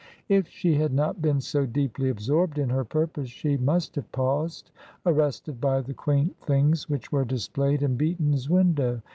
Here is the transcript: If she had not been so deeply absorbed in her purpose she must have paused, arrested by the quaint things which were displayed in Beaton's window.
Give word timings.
If 0.29 0.47
she 0.47 0.73
had 0.73 0.91
not 0.95 1.21
been 1.21 1.39
so 1.41 1.67
deeply 1.67 2.09
absorbed 2.09 2.57
in 2.57 2.69
her 2.69 2.83
purpose 2.83 3.29
she 3.29 3.55
must 3.55 3.93
have 3.97 4.11
paused, 4.11 4.71
arrested 5.05 5.61
by 5.61 5.81
the 5.81 5.93
quaint 5.93 6.35
things 6.41 6.89
which 6.89 7.11
were 7.11 7.23
displayed 7.23 7.83
in 7.83 7.97
Beaton's 7.97 8.49
window. 8.49 9.03